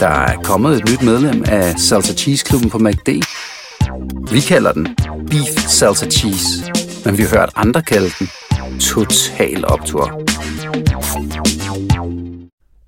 Der 0.00 0.08
er 0.08 0.42
kommet 0.42 0.72
et 0.76 0.84
nyt 0.90 1.02
medlem 1.02 1.44
af 1.48 1.78
Salsa 1.78 2.14
Cheese 2.14 2.44
Klubben 2.44 2.70
på 2.70 2.78
MACD. 2.78 3.08
Vi 4.32 4.40
kalder 4.40 4.72
den 4.72 4.84
Beef 5.30 5.54
Salsa 5.78 6.06
Cheese, 6.10 6.72
men 7.04 7.18
vi 7.18 7.22
har 7.22 7.38
hørt 7.38 7.50
andre 7.56 7.82
kalde 7.82 8.10
den 8.18 8.26
Total 8.80 9.64
Optor. 9.64 10.06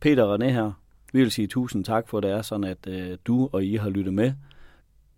Peter 0.01 0.23
og 0.23 0.35
René 0.35 0.45
her. 0.45 0.73
Vi 1.13 1.19
vil 1.21 1.31
sige 1.31 1.47
tusind 1.47 1.85
tak 1.85 2.09
for, 2.09 2.19
at 2.19 2.23
det 2.23 2.31
er 2.31 2.43
sådan, 2.43 2.65
at 2.65 2.87
øh, 2.87 3.19
du 3.27 3.49
og 3.53 3.65
I 3.65 3.77
har 3.77 3.89
lyttet 3.89 4.15
med. 4.15 4.33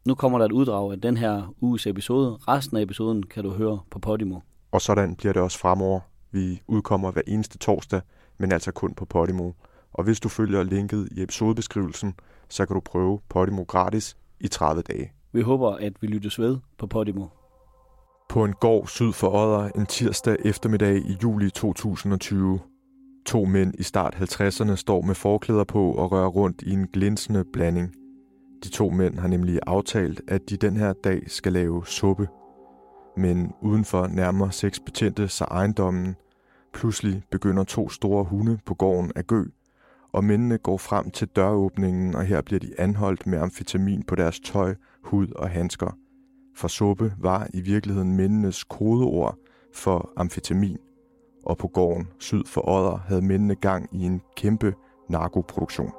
Nu 0.07 0.15
kommer 0.15 0.39
der 0.39 0.47
et 0.47 0.53
uddrag 0.53 0.93
af 0.93 1.01
den 1.01 1.17
her 1.17 1.55
uges 1.61 1.87
episode. 1.87 2.39
Resten 2.49 2.77
af 2.77 2.83
episoden 2.83 3.23
kan 3.23 3.45
du 3.45 3.51
høre 3.51 3.79
på 3.91 3.99
Podimo. 3.99 4.41
Og 4.73 4.81
sådan 4.81 5.17
bliver 5.17 5.33
det 5.33 5.43
også 5.43 5.59
fremover. 5.59 6.01
Vi 6.33 6.63
udkommer 6.69 7.11
hver 7.11 7.23
eneste 7.27 7.59
torsdag, 7.59 8.01
men 8.39 8.53
altså 8.53 8.73
kun 8.73 8.95
på 8.95 9.05
Podimo. 9.05 9.51
Og 9.93 10.05
hvis 10.05 10.21
du 10.21 10.29
følger 10.29 10.63
linket 10.63 11.09
i 11.13 11.23
episodebeskrivelsen, 11.23 12.15
så 12.49 12.67
kan 12.67 12.75
du 12.75 12.81
prøve 12.81 13.19
Podimo 13.29 13.63
gratis 13.63 14.17
i 14.41 14.49
30 14.49 14.83
dage. 14.83 15.13
Vi 15.33 15.41
håber, 15.41 15.71
at 15.71 15.93
vi 16.01 16.07
lyttes 16.07 16.39
ved 16.39 16.59
på 16.79 16.87
Podimo. 16.87 17.27
På 18.29 18.45
en 18.45 18.53
gård 18.53 18.87
syd 18.87 19.13
for 19.13 19.29
Odder 19.29 19.71
en 19.75 19.87
tirsdag 19.87 20.37
eftermiddag 20.45 20.97
i 20.97 21.17
juli 21.23 21.51
2020. 21.51 22.61
To 23.27 23.45
mænd 23.45 23.75
i 23.79 23.83
start 23.83 24.15
50'erne 24.15 24.75
står 24.75 25.01
med 25.01 25.15
forklæder 25.15 25.65
på 25.65 25.93
og 25.93 26.13
rører 26.13 26.29
rundt 26.29 26.63
i 26.63 26.71
en 26.71 26.87
glinsende 26.87 27.45
blanding. 27.53 27.95
De 28.65 28.69
to 28.69 28.91
mænd 28.91 29.19
har 29.19 29.29
nemlig 29.29 29.59
aftalt, 29.67 30.21
at 30.29 30.51
de 30.51 30.57
den 30.57 30.77
her 30.77 30.93
dag 30.93 31.31
skal 31.31 31.53
lave 31.53 31.87
suppe. 31.87 32.29
Men 33.17 33.53
udenfor 33.63 34.07
nærmer 34.07 34.51
seks 34.51 34.81
betjente 34.81 35.29
sig 35.29 35.47
ejendommen. 35.51 36.17
Pludselig 36.75 37.23
begynder 37.31 37.65
to 37.65 37.89
store 37.89 38.25
hunde 38.25 38.59
på 38.67 38.75
gården 38.75 39.13
at 39.17 39.27
gø, 39.27 39.45
og 40.13 40.25
mændene 40.25 40.59
går 40.59 40.77
frem 40.77 41.11
til 41.11 41.29
døråbningen, 41.29 42.15
og 42.15 42.25
her 42.25 42.41
bliver 42.41 42.61
de 42.61 42.73
anholdt 42.79 43.27
med 43.27 43.39
amfetamin 43.39 44.03
på 44.03 44.15
deres 44.15 44.41
tøj, 44.41 44.75
hud 45.05 45.33
og 45.33 45.51
handsker. 45.51 45.97
For 46.57 46.69
suppe 46.69 47.15
var 47.19 47.47
i 47.55 47.61
virkeligheden 47.61 48.17
mændenes 48.17 48.65
kodeord 48.65 49.39
for 49.75 50.13
amfetamin, 50.17 50.79
og 51.47 51.59
på 51.59 51.69
gården 51.69 52.09
syd 52.19 52.45
for 52.47 52.69
Odder 52.69 52.97
havde 52.97 53.23
mændene 53.23 53.55
gang 53.55 53.89
i 53.93 54.03
en 54.05 54.21
kæmpe 54.37 54.75
narkoproduktion. 55.09 55.91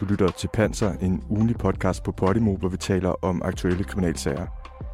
Du 0.00 0.04
lytter 0.04 0.28
til 0.28 0.48
Panser, 0.48 0.92
en 0.92 1.24
ugenlig 1.30 1.56
podcast 1.56 2.02
på 2.02 2.12
Podimo, 2.12 2.56
hvor 2.56 2.68
vi 2.68 2.76
taler 2.76 3.24
om 3.24 3.42
aktuelle 3.44 3.84
kriminalsager. 3.84 4.46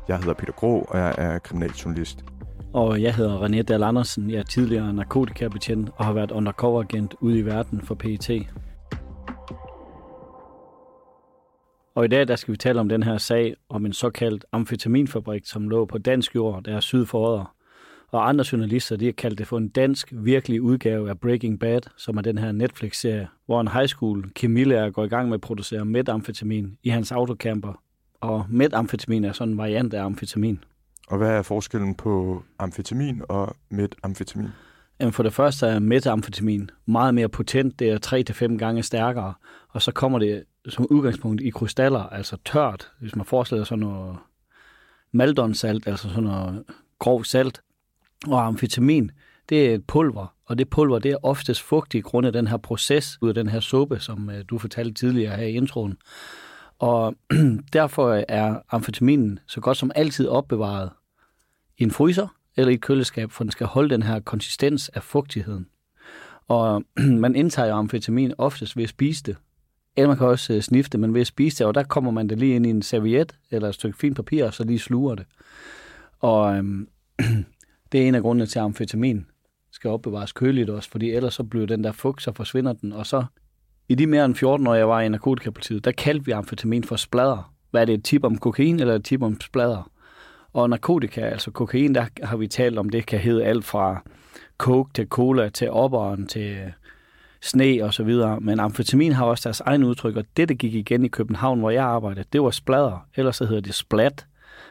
Jeg 0.08 0.18
hedder 0.18 0.34
Peter 0.34 0.52
Grå, 0.52 0.80
og 0.88 0.98
jeg 0.98 1.14
er 1.18 1.38
kriminaljournalist. 1.38 2.33
Og 2.74 3.02
jeg 3.02 3.14
hedder 3.14 3.46
René 3.46 3.62
Dahl 3.62 3.82
Andersen. 3.82 4.30
Jeg 4.30 4.38
er 4.38 4.42
tidligere 4.42 4.92
narkotikabetjent 4.92 5.90
og 5.96 6.04
har 6.04 6.12
været 6.12 6.30
undercover-agent 6.30 7.14
ude 7.20 7.38
i 7.38 7.42
verden 7.42 7.80
for 7.80 7.94
PET. 7.94 8.30
Og 11.94 12.04
i 12.04 12.08
dag 12.08 12.28
der 12.28 12.36
skal 12.36 12.52
vi 12.52 12.56
tale 12.56 12.80
om 12.80 12.88
den 12.88 13.02
her 13.02 13.18
sag 13.18 13.54
om 13.68 13.86
en 13.86 13.92
såkaldt 13.92 14.44
amfetaminfabrik, 14.52 15.46
som 15.46 15.68
lå 15.68 15.84
på 15.84 15.98
dansk 15.98 16.34
jord, 16.34 16.62
der 16.62 16.76
er 16.76 16.80
syd 16.80 17.06
for 17.06 17.28
Odder. 17.28 17.54
Og 18.08 18.28
andre 18.28 18.44
journalister 18.52 18.96
de 18.96 19.04
har 19.04 19.12
kaldt 19.12 19.38
det 19.38 19.46
for 19.46 19.58
en 19.58 19.68
dansk 19.68 20.08
virkelig 20.12 20.62
udgave 20.62 21.08
af 21.08 21.20
Breaking 21.20 21.60
Bad, 21.60 21.80
som 21.96 22.16
er 22.16 22.22
den 22.22 22.38
her 22.38 22.52
Netflix-serie, 22.52 23.28
hvor 23.46 23.60
en 23.60 23.68
high 23.68 23.88
school 23.88 24.30
kemilærer 24.34 24.90
går 24.90 25.04
i 25.04 25.08
gang 25.08 25.28
med 25.28 25.34
at 25.34 25.40
producere 25.40 25.84
metamfetamin 25.84 26.78
i 26.82 26.88
hans 26.88 27.12
autocamper. 27.12 27.80
Og 28.20 28.44
metamfetamin 28.48 29.24
er 29.24 29.32
sådan 29.32 29.52
en 29.52 29.58
variant 29.58 29.94
af 29.94 30.04
amfetamin. 30.04 30.60
Og 31.08 31.18
hvad 31.18 31.30
er 31.30 31.42
forskellen 31.42 31.94
på 31.94 32.42
amfetamin 32.58 33.22
og 33.28 33.56
metamfetamin? 33.70 34.48
Jamen 35.00 35.12
for 35.12 35.22
det 35.22 35.32
første 35.32 35.66
er 35.66 35.78
metamfetamin 35.78 36.70
meget 36.86 37.14
mere 37.14 37.28
potent, 37.28 37.78
det 37.78 37.90
er 37.90 38.52
3-5 38.52 38.56
gange 38.58 38.82
stærkere, 38.82 39.34
og 39.68 39.82
så 39.82 39.92
kommer 39.92 40.18
det 40.18 40.44
som 40.68 40.86
udgangspunkt 40.90 41.40
i 41.42 41.50
krystaller, 41.50 42.00
altså 42.00 42.36
tørt, 42.44 42.90
hvis 43.00 43.16
man 43.16 43.26
forestiller 43.26 43.64
sådan 43.64 43.80
noget 43.80 44.16
maldonsalt, 45.12 45.86
altså 45.86 46.08
sådan 46.08 46.24
noget 46.24 46.64
grov 46.98 47.24
salt, 47.24 47.60
og 48.26 48.46
amfetamin, 48.46 49.10
det 49.48 49.70
er 49.70 49.74
et 49.74 49.86
pulver, 49.86 50.34
og 50.46 50.58
det 50.58 50.70
pulver 50.70 50.98
det 50.98 51.10
er 51.10 51.16
oftest 51.22 51.62
fugtigt 51.62 52.04
grund 52.04 52.26
af 52.26 52.32
den 52.32 52.46
her 52.46 52.56
proces 52.56 53.18
ud 53.20 53.28
af 53.28 53.34
den 53.34 53.48
her 53.48 53.60
suppe, 53.60 53.98
som 54.00 54.30
øh, 54.30 54.44
du 54.48 54.58
fortalte 54.58 54.94
tidligere 54.94 55.36
her 55.36 55.46
i 55.46 55.52
introen. 55.52 55.96
Og 56.78 57.14
derfor 57.72 58.24
er 58.28 58.58
amfetaminen 58.70 59.38
så 59.46 59.60
godt 59.60 59.76
som 59.76 59.90
altid 59.94 60.28
opbevaret 60.28 60.90
en 61.78 61.90
fryser 61.90 62.28
eller 62.56 62.70
i 62.70 62.74
et 62.74 62.80
køleskab, 62.80 63.30
for 63.30 63.44
den 63.44 63.50
skal 63.50 63.66
holde 63.66 63.90
den 63.90 64.02
her 64.02 64.20
konsistens 64.20 64.88
af 64.88 65.02
fugtigheden. 65.02 65.66
Og 66.48 66.84
man 67.24 67.36
indtager 67.36 67.68
jo 67.68 67.74
amfetamin 67.74 68.32
oftest 68.38 68.76
ved 68.76 68.84
at 68.84 68.90
spise 68.90 69.22
det. 69.22 69.36
Eller 69.96 70.08
man 70.08 70.16
kan 70.16 70.26
også 70.26 70.52
øh, 70.52 70.60
snifte, 70.60 70.98
men 70.98 71.14
ved 71.14 71.20
at 71.20 71.26
spise 71.26 71.58
det, 71.58 71.66
og 71.66 71.74
der 71.74 71.82
kommer 71.82 72.10
man 72.10 72.28
det 72.28 72.38
lige 72.38 72.56
ind 72.56 72.66
i 72.66 72.70
en 72.70 72.82
serviet 72.82 73.38
eller 73.50 73.68
et 73.68 73.74
stykke 73.74 73.98
fint 73.98 74.16
papir, 74.16 74.44
og 74.44 74.54
så 74.54 74.64
lige 74.64 74.78
sluger 74.78 75.14
det. 75.14 75.26
Og 76.20 76.56
øhm, 76.56 76.88
det 77.92 78.02
er 78.02 78.08
en 78.08 78.14
af 78.14 78.22
grundene 78.22 78.46
til, 78.46 78.58
at 78.58 78.64
amfetamin 78.64 79.26
skal 79.72 79.90
opbevares 79.90 80.32
køligt 80.32 80.70
også, 80.70 80.90
fordi 80.90 81.10
ellers 81.10 81.34
så 81.34 81.44
bliver 81.44 81.66
den 81.66 81.84
der 81.84 81.92
fugt, 81.92 82.22
så 82.22 82.32
forsvinder 82.32 82.72
den. 82.72 82.92
Og 82.92 83.06
så 83.06 83.24
i 83.88 83.94
de 83.94 84.06
mere 84.06 84.24
end 84.24 84.34
14 84.34 84.66
år, 84.66 84.74
jeg 84.74 84.88
var 84.88 85.00
i 85.00 85.08
narkotikapolitiet, 85.08 85.84
der 85.84 85.92
kaldte 85.92 86.24
vi 86.24 86.32
amfetamin 86.32 86.84
for 86.84 86.96
splader. 86.96 87.54
Hvad 87.70 87.80
er 87.80 87.84
det, 87.84 87.94
et 87.94 88.04
tip 88.04 88.24
om 88.24 88.38
kokain 88.38 88.80
eller 88.80 88.94
et 88.94 89.04
tip 89.04 89.22
om 89.22 89.40
splader? 89.40 89.90
Og 90.54 90.70
narkotika, 90.70 91.20
altså 91.20 91.50
kokain, 91.50 91.94
der 91.94 92.06
har 92.22 92.36
vi 92.36 92.46
talt 92.46 92.78
om, 92.78 92.88
det 92.88 93.06
kan 93.06 93.18
hedde 93.18 93.44
alt 93.44 93.64
fra 93.64 94.02
coke 94.58 94.92
til 94.94 95.06
cola 95.08 95.48
til 95.48 95.70
opperen 95.70 96.26
til 96.26 96.72
sne 97.42 97.84
og 97.84 97.94
så 97.94 98.04
videre. 98.04 98.40
Men 98.40 98.60
amfetamin 98.60 99.12
har 99.12 99.24
også 99.24 99.48
deres 99.48 99.60
egen 99.60 99.84
udtryk, 99.84 100.16
og 100.16 100.24
det, 100.36 100.48
der 100.48 100.54
gik 100.54 100.74
igen 100.74 101.04
i 101.04 101.08
København, 101.08 101.58
hvor 101.58 101.70
jeg 101.70 101.84
arbejdede, 101.84 102.26
det 102.32 102.42
var 102.42 102.50
splader. 102.50 103.06
Ellers 103.14 103.36
så 103.36 103.46
hedder 103.46 103.60
det 103.60 103.74
splat, 103.74 104.26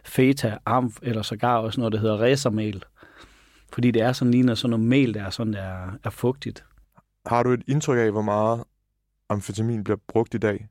feta, 0.05 0.57
amf, 0.65 0.97
eller 1.01 1.21
sågar 1.21 1.57
også 1.57 1.79
noget, 1.79 1.93
der 1.93 1.99
hedder 1.99 2.21
racermel. 2.21 2.83
Fordi 3.73 3.91
det 3.91 4.01
er 4.01 4.13
sådan 4.13 4.31
ligner 4.31 4.55
sådan 4.55 4.69
noget 4.69 4.85
mel, 4.85 5.13
der 5.13 5.23
er 5.23 5.29
sådan, 5.29 5.53
der 5.53 5.61
er, 5.61 5.91
er 6.03 6.09
fugtigt. 6.09 6.63
Har 7.25 7.43
du 7.43 7.49
et 7.49 7.63
indtryk 7.67 7.99
af, 7.99 8.11
hvor 8.11 8.21
meget 8.21 8.63
amfetamin 9.29 9.83
bliver 9.83 9.97
brugt 10.07 10.33
i 10.33 10.37
dag, 10.37 10.67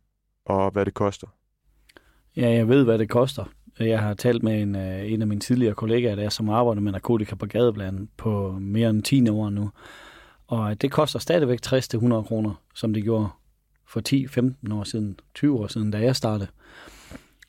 og 0.47 0.71
hvad 0.71 0.85
det 0.85 0.95
koster? 0.95 1.27
Ja, 2.37 2.51
jeg 2.51 2.69
ved, 2.69 2.85
hvad 2.85 2.99
det 2.99 3.09
koster. 3.09 3.45
Jeg 3.79 4.01
har 4.01 4.15
talt 4.15 4.43
med 4.43 4.63
en, 4.63 4.77
øh, 4.77 5.13
en 5.13 5.23
af 5.23 5.29
mine 5.29 5.41
tidligere 5.41 5.75
kollegaer, 5.75 6.15
der 6.15 6.29
som 6.29 6.49
arbejder 6.49 6.81
med 6.81 6.93
narkotika 6.93 7.35
på 7.35 7.47
gadeplan 7.47 8.09
på 8.17 8.59
mere 8.61 8.91
end 8.91 9.03
10 9.03 9.29
år 9.29 9.51
nu. 9.51 9.71
Og 10.47 10.71
øh, 10.71 10.77
det 10.81 10.91
koster 10.91 11.19
stadigvæk 11.19 11.59
60-100 11.67 12.23
kroner, 12.23 12.55
som 12.75 12.95
det 12.95 13.03
gjorde 13.03 13.29
for 13.87 14.01
10-15 14.69 14.75
år 14.75 14.85
siden, 14.85 15.19
20 15.35 15.59
år 15.59 15.67
siden, 15.67 15.91
da 15.91 15.99
jeg 15.99 16.17
startede. 16.17 16.49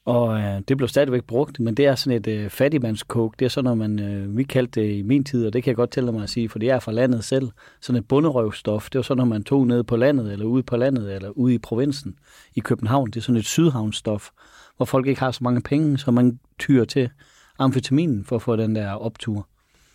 Og 0.06 0.40
øh, 0.40 0.62
det 0.68 0.78
blev 0.78 0.88
stadigvæk 0.88 1.24
brugt, 1.24 1.60
men 1.60 1.76
det 1.76 1.86
er 1.86 1.96
sådan 1.96 2.18
et 2.18 2.28
øh, 2.28 2.50
fattigmandskog. 2.50 3.34
Det 3.40 3.46
er 3.46 3.50
sådan 3.50 3.64
når 3.66 3.76
man, 3.76 4.00
øh, 4.00 4.38
vi 4.38 4.44
kaldte 4.44 4.82
det 4.82 4.96
i 4.96 5.02
min 5.02 5.24
tid, 5.24 5.48
og 5.48 5.54
det 5.54 5.64
kan 5.64 5.70
jeg 5.70 5.76
godt 5.76 5.92
tælle 5.92 6.12
mig 6.12 6.24
at 6.24 6.30
sige, 6.30 6.50
for 6.50 6.60
det 6.60 6.70
er 6.70 6.80
fra 6.80 6.92
landet 6.92 7.24
selv. 7.24 7.50
Sådan 7.82 8.00
et 8.00 8.08
bunderøvstof. 8.08 8.90
Det 8.90 9.00
var 9.00 9.04
sådan, 9.04 9.18
når 9.18 9.26
man 9.26 9.44
tog 9.44 9.68
ned 9.68 9.84
på 9.84 9.96
landet, 9.96 10.32
eller 10.32 10.46
ude 10.46 10.64
på 10.64 10.78
landet, 10.78 11.16
eller 11.16 11.30
ude 11.30 11.54
i 11.54 11.58
provinsen 11.58 12.16
i 12.56 12.60
København. 12.60 13.12
Det 13.12 13.18
er 13.18 13.22
sådan 13.22 13.40
et 13.40 13.46
sydhavnstof, 13.46 14.30
hvor 14.78 14.86
folk 14.86 15.08
ikke 15.08 15.20
har 15.20 15.32
så 15.32 15.44
mange 15.44 15.62
penge, 15.62 15.98
så 15.98 16.12
man 16.12 16.40
tyrer 16.60 16.86
til 16.86 17.10
amfetaminen 17.60 18.26
for 18.26 18.36
at 18.36 18.42
få 18.42 18.56
den 18.56 18.76
der 18.76 18.92
optur. 18.92 19.48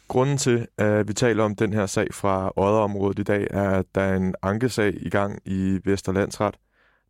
Grunden 0.08 0.38
til, 0.38 0.66
at 0.78 1.08
vi 1.08 1.12
taler 1.12 1.44
om 1.44 1.56
den 1.56 1.72
her 1.72 1.86
sag 1.86 2.14
fra 2.14 2.52
Odderområdet 2.56 3.18
i 3.18 3.22
dag, 3.22 3.46
er, 3.50 3.70
at 3.70 3.86
der 3.94 4.00
er 4.00 4.16
en 4.16 4.34
ankesag 4.42 4.94
i 5.00 5.10
gang 5.10 5.38
i 5.44 5.78
Vesterlandsret, 5.84 6.54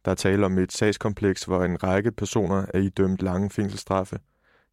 der 0.04 0.10
er 0.10 0.14
tale 0.14 0.46
om 0.46 0.58
et 0.58 0.72
sagskompleks, 0.72 1.44
hvor 1.44 1.64
en 1.64 1.82
række 1.82 2.12
personer 2.12 2.64
er 2.74 2.78
idømt 2.78 3.22
lange 3.22 3.50
fængselsstraffe. 3.50 4.18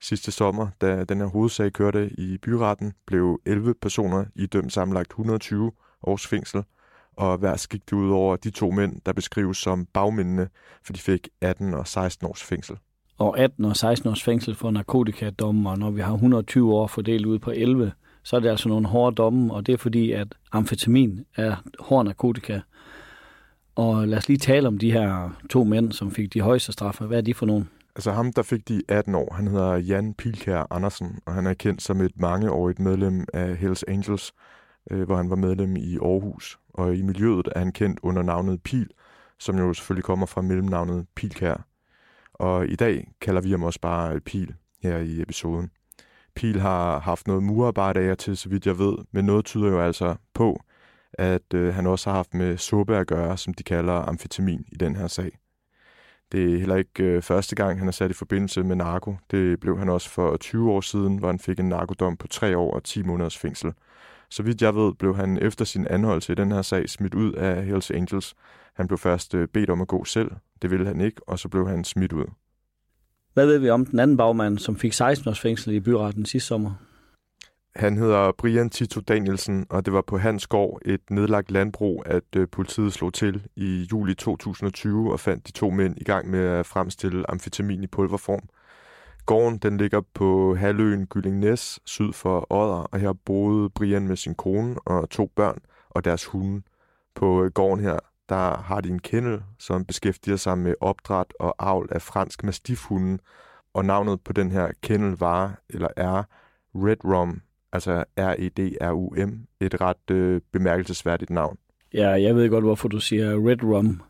Sidste 0.02 0.31
sommer, 0.31 0.68
da 0.81 1.03
den 1.03 1.18
her 1.18 1.28
hovedsag 1.28 1.74
kørte 1.74 2.09
i 2.18 2.38
byretten, 2.38 2.94
blev 3.08 3.41
11 3.46 3.74
personer 3.81 4.25
idømt 4.35 4.74
sammenlagt 4.74 5.09
120 5.09 5.72
års 6.03 6.28
fængsel, 6.28 6.64
og 7.17 7.38
hver 7.38 7.55
skik 7.55 7.82
det 7.90 7.94
ud 7.94 8.11
over 8.11 8.35
de 8.35 8.50
to 8.50 8.72
mænd, 8.72 9.02
der 9.05 9.14
beskrives 9.14 9.58
som 9.58 9.85
bagmændene, 9.94 10.50
for 10.84 10.94
de 10.94 11.00
fik 11.00 11.29
18 11.41 11.73
og 11.73 11.88
16 11.88 12.28
års 12.28 12.44
fængsel. 12.44 12.78
Og 13.17 13.40
18 13.40 13.66
og 13.66 13.76
16 13.76 14.09
års 14.09 14.23
fængsel 14.23 14.55
for 14.55 14.72
narkotikadommer, 14.72 15.72
og 15.72 15.79
når 15.79 15.91
vi 15.91 16.02
har 16.02 16.14
120 16.14 16.73
år 16.73 16.88
fordelt 16.88 17.26
ud 17.26 17.40
på 17.40 17.52
11, 17.52 17.91
så 18.23 18.35
er 18.35 18.40
det 18.40 18.50
altså 18.50 18.70
nogle 18.70 18.88
hårde 18.88 19.16
domme, 19.16 19.53
og 19.53 19.67
det 19.67 19.73
er 19.73 19.78
fordi, 19.78 20.11
at 20.11 20.28
amfetamin 20.52 21.26
er 21.35 21.55
hård 21.79 22.05
narkotika, 22.05 22.59
og 23.76 24.08
lad 24.08 24.18
os 24.18 24.28
lige 24.28 24.38
tale 24.38 24.68
om 24.68 24.78
de 24.78 24.92
her 24.92 25.30
to 25.50 25.64
mænd, 25.64 25.92
som 25.92 26.12
fik 26.12 26.34
de 26.34 26.42
højeste 26.42 26.72
straffe. 26.72 27.06
Hvad 27.06 27.18
er 27.18 27.22
de 27.22 27.34
for 27.34 27.46
nogen? 27.46 27.70
Altså 27.96 28.12
ham, 28.12 28.34
der 28.34 28.44
fik 28.44 28.68
de 28.68 28.82
18 28.88 29.16
år, 29.16 29.34
han 29.34 29.48
hedder 29.48 29.76
Jan 29.76 30.14
Pilkær 30.14 30.68
Andersen, 30.70 31.20
og 31.26 31.34
han 31.34 31.46
er 31.46 31.54
kendt 31.54 31.82
som 31.82 32.02
et 32.02 32.12
mangeårigt 32.16 32.80
medlem 32.80 33.26
af 33.34 33.56
Hells 33.58 33.84
Angels, 33.84 34.34
øh, 34.92 35.02
hvor 35.04 35.16
han 35.16 35.30
var 35.30 35.36
medlem 35.36 35.76
i 35.76 35.98
Aarhus. 35.98 36.60
Og 36.74 36.96
i 36.96 37.02
miljøet 37.02 37.48
er 37.56 37.60
han 37.60 37.72
kendt 37.72 38.00
under 38.04 38.24
navnet 38.24 38.64
Pil, 38.64 38.90
som 39.40 39.58
jo 39.58 39.74
selvfølgelig 39.74 40.04
kommer 40.04 40.26
fra 40.26 40.42
mellemnavnet 40.42 41.06
Pilkær. 41.16 41.66
Og 42.34 42.68
i 42.68 42.76
dag 42.76 43.08
kalder 43.22 43.42
vi 43.42 43.52
ham 43.52 43.64
også 43.64 43.80
bare 43.82 44.20
Pil 44.20 44.54
her 44.84 44.98
i 44.98 45.22
episoden. 45.22 45.70
Pil 46.36 46.60
har 46.62 47.00
haft 47.00 47.28
noget 47.28 47.44
murarbejde 47.44 48.00
af 48.00 48.18
til, 48.18 48.38
så 48.38 48.50
vidt 48.50 48.66
jeg 48.66 48.80
ved, 48.80 48.96
men 49.12 49.26
noget 49.26 49.46
tyder 49.46 49.68
jo 49.68 49.82
altså 49.82 50.16
på, 50.34 50.62
at 51.17 51.53
øh, 51.53 51.73
han 51.73 51.88
også 51.88 52.09
har 52.09 52.17
haft 52.17 52.34
med 52.34 52.58
suppe 52.58 52.97
at 52.97 53.08
gøre, 53.08 53.38
som 53.38 53.53
de 53.53 53.64
kalder 53.64 53.94
amfetamin 53.94 54.66
i 54.72 54.76
den 54.76 54.96
her 54.96 55.08
sag. 55.08 55.38
Det 56.32 56.53
er 56.53 56.59
heller 56.59 56.76
ikke 56.76 57.03
øh, 57.03 57.22
første 57.22 57.56
gang, 57.56 57.79
han 57.79 57.88
er 57.88 57.91
sat 57.91 58.12
i 58.12 58.14
forbindelse 58.14 58.64
med 58.64 58.76
narko. 58.76 59.16
Det 59.32 59.59
blev 59.59 59.79
han 59.79 59.90
også 59.90 60.09
for 60.09 60.38
20 60.38 60.72
år 60.72 60.82
siden, 60.82 61.17
hvor 61.17 61.28
han 61.28 61.40
fik 61.40 61.59
en 61.59 61.70
narkodom 61.70 62.17
på 62.17 62.28
3 62.28 62.58
år 62.58 62.73
og 62.73 62.84
10 62.84 63.03
måneders 63.03 63.38
fængsel. 63.38 63.73
Så 64.29 64.44
vidt 64.44 64.62
jeg 64.62 64.76
ved, 64.76 64.94
blev 64.94 65.16
han 65.16 65.38
efter 65.41 65.66
sin 65.66 65.88
anholdelse 65.88 66.32
i 66.32 66.35
den 66.35 66.52
her 66.52 66.62
sag 66.62 66.90
smidt 66.90 67.14
ud 67.14 67.34
af 67.34 67.66
Hells 67.66 67.91
Angels. 67.91 68.35
Han 68.73 68.88
blev 68.88 68.97
først 68.97 69.35
øh, 69.35 69.47
bedt 69.47 69.70
om 69.70 69.82
at 69.82 69.88
gå 69.88 70.06
selv. 70.06 70.32
Det 70.62 70.72
ville 70.72 70.85
han 70.85 71.02
ikke, 71.02 71.22
og 71.28 71.40
så 71.40 71.50
blev 71.50 71.70
han 71.70 71.84
smidt 71.84 72.14
ud. 72.14 72.26
Hvad 73.34 73.46
ved 73.46 73.58
vi 73.58 73.70
om 73.70 73.85
den 73.85 74.00
anden 74.00 74.17
bagmand, 74.17 74.58
som 74.58 74.76
fik 74.76 74.94
16 74.94 75.29
års 75.29 75.40
fængsel 75.40 75.73
i 75.73 75.79
byretten 75.79 76.26
sidste 76.26 76.47
sommer? 76.47 76.72
Han 77.76 77.98
hedder 77.98 78.32
Brian 78.32 78.70
Tito 78.70 79.02
Danielsen, 79.02 79.66
og 79.70 79.86
det 79.86 79.94
var 79.94 80.02
på 80.02 80.18
hans 80.18 80.48
gård 80.48 80.82
et 80.86 81.02
nedlagt 81.10 81.52
landbrug, 81.52 82.04
at 82.06 82.24
øh, 82.36 82.48
politiet 82.48 82.94
slog 82.94 83.14
til 83.14 83.48
i 83.56 83.88
juli 83.92 84.14
2020 84.16 85.12
og 85.12 85.20
fandt 85.20 85.48
de 85.48 85.52
to 85.52 85.70
mænd 85.70 85.96
i 85.98 86.04
gang 86.04 86.30
med 86.30 86.40
at 86.40 86.66
fremstille 86.66 87.32
amfetamin 87.32 87.84
i 87.84 87.88
pulverform. 87.88 88.50
Gården 89.26 89.58
den 89.58 89.78
ligger 89.78 90.02
på 90.14 90.56
halvøen 90.56 91.08
Gyllingnæs 91.08 91.80
syd 91.86 92.14
for 92.14 92.48
Odder, 92.50 92.90
og 92.92 93.00
her 93.00 93.14
boede 93.14 93.70
Brian 93.70 94.08
med 94.08 94.16
sin 94.16 94.36
kone 94.36 94.76
og 94.86 95.10
to 95.10 95.32
børn 95.36 95.58
og 95.90 96.06
deres 96.06 96.26
hunde. 96.26 96.62
På 97.16 97.44
øh, 97.44 97.52
gården 97.52 97.84
her, 97.84 98.00
der 98.30 98.58
har 98.58 98.82
de 98.82 98.90
en 98.90 99.00
kennel, 99.00 99.44
som 99.60 99.86
beskæftiger 99.86 100.38
sig 100.38 100.58
med 100.58 100.76
opdræt 100.82 101.34
og 101.40 101.56
avl 101.60 101.88
af 101.92 102.02
fransk 102.02 102.44
mastifhunden, 102.44 103.20
og 103.74 103.86
navnet 103.86 104.22
på 104.22 104.34
den 104.34 104.52
her 104.52 104.72
kennel 104.82 105.18
var, 105.20 105.60
eller 105.70 105.88
er, 105.98 106.24
Red 106.76 107.06
Rum, 107.06 107.42
altså 107.76 108.04
R-E-D-R-U-M, 108.18 109.48
et 109.62 109.82
ret 109.82 110.12
øh, 110.12 110.42
bemærkelsesværdigt 110.52 111.32
navn. 111.32 111.58
Ja, 111.94 112.10
jeg 112.10 112.36
ved 112.36 112.50
godt, 112.50 112.64
hvorfor 112.64 112.88
du 112.88 113.00
siger 113.00 113.50
Red 113.50 113.64
Rum 113.64 114.02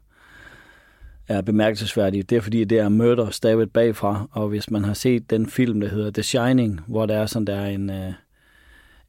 er 1.28 1.42
bemærkelsesværdigt. 1.42 2.30
Det 2.30 2.36
er 2.36 2.42
fordi, 2.42 2.64
det 2.64 2.80
er 2.80 2.90
murder 2.90 3.30
stavet 3.30 3.74
bagfra, 3.74 4.28
og 4.32 4.48
hvis 4.48 4.72
man 4.72 4.84
har 4.84 4.94
set 4.94 5.30
den 5.30 5.48
film, 5.48 5.82
der 5.82 5.88
hedder 5.88 6.12
The 6.12 6.24
Shining, 6.24 6.82
hvor 6.88 7.06
der 7.06 7.16
er 7.16 7.26
sådan, 7.26 7.48
der 7.48 7.56
er 7.56 7.68
en, 7.68 7.90
øh, 7.90 8.14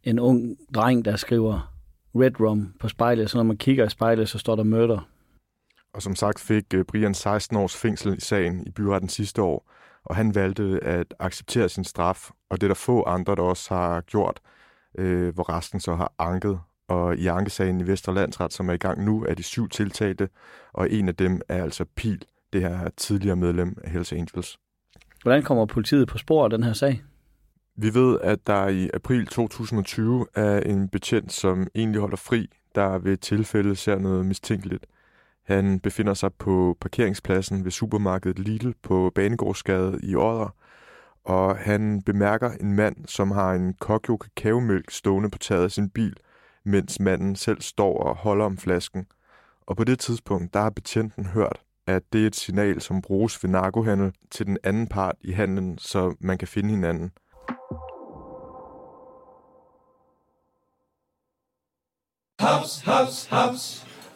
en 0.04 0.18
ung 0.18 0.56
dreng, 0.74 1.04
der 1.04 1.16
skriver 1.16 1.72
Red 2.14 2.40
Rum 2.40 2.74
på 2.80 2.88
spejlet, 2.88 3.30
så 3.30 3.38
når 3.38 3.44
man 3.44 3.56
kigger 3.56 3.86
i 3.86 3.90
spejlet, 3.90 4.28
så 4.28 4.38
står 4.38 4.56
der 4.56 4.62
murder. 4.62 5.08
Og 5.94 6.02
som 6.02 6.14
sagt 6.14 6.40
fik 6.40 6.74
øh, 6.74 6.84
Brian 6.84 7.14
16 7.14 7.56
års 7.56 7.76
fængsel 7.76 8.16
i 8.16 8.20
sagen 8.20 8.66
i 8.66 8.70
byretten 8.70 9.08
sidste 9.08 9.42
år, 9.42 9.70
og 10.06 10.16
han 10.16 10.34
valgte 10.34 10.80
at 10.82 11.14
acceptere 11.18 11.68
sin 11.68 11.84
straf, 11.84 12.30
og 12.50 12.60
det 12.60 12.66
er 12.66 12.68
der 12.68 12.74
få 12.74 13.02
andre, 13.02 13.34
der 13.34 13.42
også 13.42 13.74
har 13.74 14.00
gjort, 14.00 14.40
øh, 14.98 15.34
hvor 15.34 15.56
resten 15.56 15.80
så 15.80 15.94
har 15.94 16.12
anket. 16.18 16.60
Og 16.88 17.16
i 17.16 17.26
ankesagen 17.26 17.80
i 17.80 17.86
Vesterlandsret, 17.86 18.52
som 18.52 18.68
er 18.68 18.72
i 18.72 18.76
gang 18.76 19.04
nu, 19.04 19.24
er 19.24 19.34
de 19.34 19.42
syv 19.42 19.68
tiltalte, 19.68 20.28
og 20.72 20.90
en 20.90 21.08
af 21.08 21.16
dem 21.16 21.40
er 21.48 21.62
altså 21.62 21.84
Pil, 21.96 22.22
det 22.52 22.60
her 22.60 22.88
tidligere 22.96 23.36
medlem 23.36 23.76
af 23.84 23.90
Hells 23.90 24.12
Angels. 24.12 24.58
Hvordan 25.22 25.42
kommer 25.42 25.66
politiet 25.66 26.08
på 26.08 26.18
spor 26.18 26.44
af 26.44 26.50
den 26.50 26.62
her 26.62 26.72
sag? 26.72 27.02
Vi 27.76 27.94
ved, 27.94 28.18
at 28.20 28.46
der 28.46 28.68
i 28.68 28.90
april 28.94 29.26
2020 29.26 30.26
er 30.34 30.60
en 30.60 30.88
betjent, 30.88 31.32
som 31.32 31.66
egentlig 31.74 32.00
holder 32.00 32.16
fri, 32.16 32.48
der 32.74 32.98
ved 32.98 33.16
tilfælde 33.16 33.76
ser 33.76 33.98
noget 33.98 34.26
mistænkeligt. 34.26 34.86
Han 35.46 35.80
befinder 35.80 36.14
sig 36.14 36.34
på 36.34 36.76
parkeringspladsen 36.80 37.64
ved 37.64 37.70
supermarkedet 37.70 38.38
Lidl 38.38 38.70
på 38.82 39.12
Banegårdsgade 39.14 40.00
i 40.02 40.16
Odder, 40.16 40.54
og 41.24 41.56
han 41.56 42.02
bemærker 42.02 42.50
en 42.50 42.72
mand, 42.72 42.96
som 43.06 43.30
har 43.30 43.52
en 43.52 43.74
kokjo 43.74 44.16
kakaomælk 44.16 44.90
stående 44.90 45.30
på 45.30 45.38
taget 45.38 45.64
af 45.64 45.70
sin 45.70 45.90
bil, 45.90 46.16
mens 46.64 47.00
manden 47.00 47.36
selv 47.36 47.60
står 47.60 47.98
og 47.98 48.16
holder 48.16 48.44
om 48.44 48.58
flasken. 48.58 49.06
Og 49.66 49.76
på 49.76 49.84
det 49.84 49.98
tidspunkt, 49.98 50.54
der 50.54 50.60
har 50.60 50.70
betjenten 50.70 51.26
hørt, 51.26 51.62
at 51.86 52.02
det 52.12 52.22
er 52.22 52.26
et 52.26 52.36
signal, 52.36 52.80
som 52.80 53.02
bruges 53.02 53.42
ved 53.42 53.50
narkohandel 53.50 54.12
til 54.30 54.46
den 54.46 54.58
anden 54.64 54.86
part 54.86 55.14
i 55.20 55.32
handlen, 55.32 55.78
så 55.78 56.14
man 56.20 56.38
kan 56.38 56.48
finde 56.48 56.70
hinanden. 56.70 57.10
Haps, 62.40 62.80
haps, 62.80 63.26
haps. 63.26 63.95